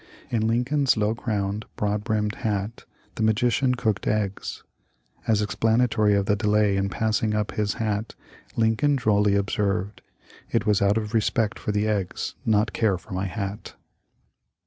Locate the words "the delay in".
6.25-6.89